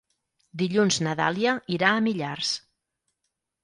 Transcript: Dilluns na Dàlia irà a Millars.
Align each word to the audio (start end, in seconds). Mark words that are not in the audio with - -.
Dilluns 0.61 0.97
na 1.09 1.15
Dàlia 1.21 1.55
irà 1.79 1.93
a 1.93 2.03
Millars. 2.09 2.59